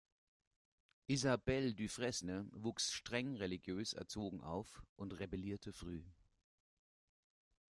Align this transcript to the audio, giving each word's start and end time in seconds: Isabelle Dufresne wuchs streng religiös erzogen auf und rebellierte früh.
Isabelle 1.09 1.75
Dufresne 1.75 2.49
wuchs 2.53 2.91
streng 2.91 3.35
religiös 3.35 3.93
erzogen 3.93 4.41
auf 4.41 4.81
und 4.95 5.19
rebellierte 5.19 5.73
früh. 5.73 6.01